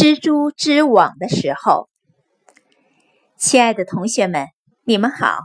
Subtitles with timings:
[0.00, 1.90] 蜘蛛织网的时候，
[3.36, 4.46] 亲爱的同学们，
[4.82, 5.40] 你们好！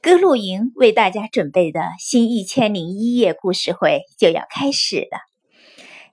[0.00, 5.18] 歌露营为大家准备的新一千零一夜故事会就要开始了，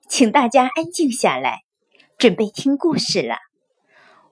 [0.08, 1.62] 请大家安静下来，
[2.20, 3.38] 准备听故事了。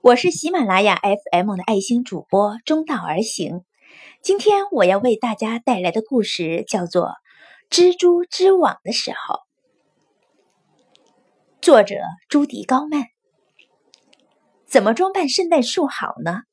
[0.01, 3.63] 我是喜马拉雅 FM 的爱心主播中道而行，
[4.21, 7.13] 今天我要为大家带来的故事叫做
[7.75, 9.37] 《蜘蛛织网的时候》。
[11.67, 11.97] 作者
[12.29, 13.07] 朱迪高曼。
[14.65, 16.43] 怎么装扮圣诞树好呢？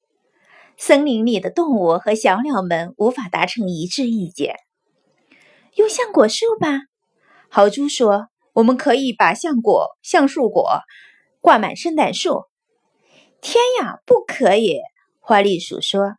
[0.77, 4.57] 森林里的动物和小鸟们无法达成一致意见。
[5.77, 6.81] 用橡果树吧，
[7.49, 10.81] 豪猪说：“我们可以把橡果、橡树果
[11.41, 12.47] 挂满圣诞树。”
[13.41, 14.81] 天呀，不可以！
[15.21, 16.15] 花栗鼠说。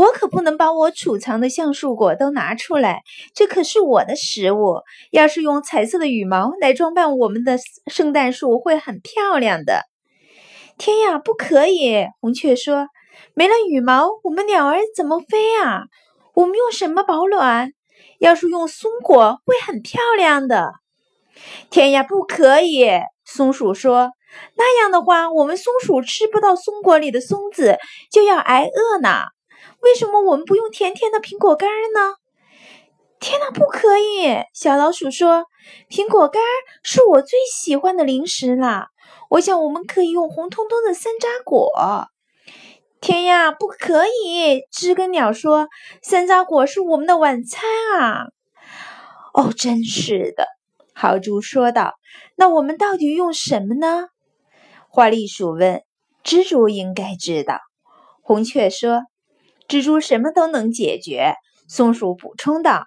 [0.00, 3.02] 我可不能把我储藏的橡树果都拿出来，
[3.34, 4.76] 这可是我的食物。
[5.10, 9.82] 要是用彩色的羽毛来装扮我们的圣诞树，会很漂亮的。
[10.78, 12.06] 天呀，不可以！
[12.22, 12.88] 红雀说
[13.36, 15.82] ：“没了羽毛，我们鸟儿怎么飞啊？
[16.32, 17.72] 我们用什么保暖？
[18.20, 20.72] 要是用松果，会很漂亮的。”
[21.68, 22.88] 天呀，不可以！
[23.26, 24.12] 松鼠说
[24.56, 27.76] ：“那样的话，我们松鼠吃不到松果里的松子，
[28.10, 29.24] 就要挨饿呢。”
[29.80, 32.14] 为什么我们不用甜甜的苹果干呢？
[33.18, 34.34] 天哪，不可以！
[34.54, 35.44] 小老鼠说
[35.90, 36.42] ：“苹果干
[36.82, 38.88] 是我最喜欢的零食啦。
[39.28, 41.70] 我想我们可以用红彤彤的山楂果。”
[43.02, 44.62] 天呀，不可以！
[44.72, 45.68] 知更鸟说
[46.02, 47.62] ：“山楂果是我们的晚餐
[47.98, 48.28] 啊！”
[49.34, 50.46] 哦，真是的，
[50.94, 51.92] 豪猪说道。
[52.36, 54.08] 那我们到底用什么呢？
[54.88, 55.82] 花栗鼠问。
[56.24, 57.58] 蜘蛛应该知道。
[58.22, 59.02] 红雀说。
[59.70, 61.36] 蜘蛛什么都能解决，
[61.68, 62.86] 松鼠补充道。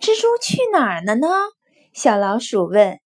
[0.00, 1.28] 蜘蛛去哪儿了呢？
[1.92, 2.98] 小老鼠问。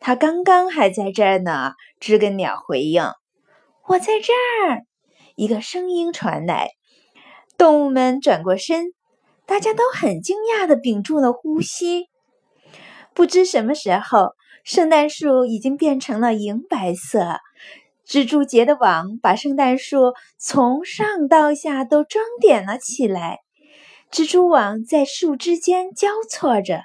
[0.00, 1.72] 它刚刚还在这儿呢。
[2.00, 3.04] 知更鸟回应。
[3.86, 4.80] 我在这儿。
[5.36, 6.70] 一个声音传来。
[7.58, 8.94] 动物们转过身，
[9.44, 12.06] 大家都很惊讶地屏住了呼吸。
[13.12, 14.30] 不知什么时候，
[14.64, 17.40] 圣诞树已经变成了银白色。
[18.08, 23.40] 蜘蛛结的网把圣诞树从上到下都装点了起来，
[24.10, 26.80] 蜘蛛网在树枝间交错着，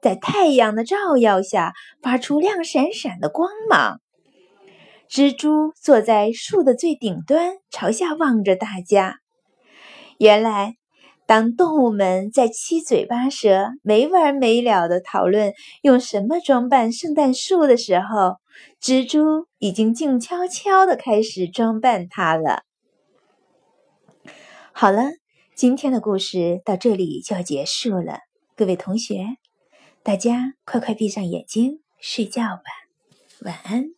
[0.00, 4.00] 在太阳的照耀下发出亮闪闪的光芒。
[5.10, 9.18] 蜘蛛坐在树的最顶端，朝下望着大家。
[10.18, 10.77] 原来。
[11.28, 15.52] 当动物们在七嘴八舌、没完没了地讨论
[15.82, 18.36] 用什么装扮圣诞树的时候，
[18.80, 22.62] 蜘蛛已经静悄悄地开始装扮它了。
[24.72, 25.02] 好了，
[25.54, 28.20] 今天的故事到这里就要结束了。
[28.56, 29.26] 各位同学，
[30.02, 32.62] 大家快快闭上眼睛睡觉吧，
[33.40, 33.97] 晚安。